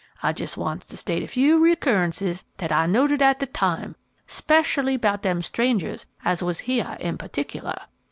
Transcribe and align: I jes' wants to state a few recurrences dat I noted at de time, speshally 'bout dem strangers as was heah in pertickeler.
I 0.23 0.33
jes' 0.35 0.57
wants 0.57 0.87
to 0.87 0.97
state 0.97 1.21
a 1.21 1.27
few 1.27 1.63
recurrences 1.63 2.43
dat 2.57 2.71
I 2.71 2.87
noted 2.87 3.21
at 3.21 3.37
de 3.37 3.45
time, 3.45 3.95
speshally 4.27 4.99
'bout 4.99 5.21
dem 5.21 5.43
strangers 5.43 6.07
as 6.25 6.41
was 6.41 6.61
heah 6.61 6.97
in 6.99 7.19
pertickeler. 7.19 7.77